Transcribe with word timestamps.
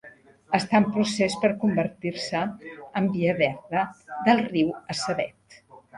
Està 0.59 0.79
en 0.83 0.85
procés 0.93 1.35
per 1.43 1.51
convertir-se 1.63 2.41
en 3.03 3.11
Via 3.19 3.35
Verda 3.43 3.85
del 4.29 4.43
riu 4.51 4.73
Assabet. 4.97 5.61